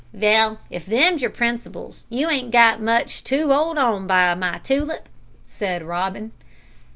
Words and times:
"Vell, 0.13 0.57
if 0.71 0.83
them's 0.87 1.21
your 1.21 1.29
principles 1.29 2.05
you 2.09 2.27
ain't 2.27 2.49
got 2.49 2.81
much 2.81 3.23
to 3.25 3.53
'old 3.53 3.77
on 3.77 4.07
by, 4.07 4.33
my 4.33 4.57
tulip," 4.57 5.07
said 5.45 5.83
Robin. 5.83 6.31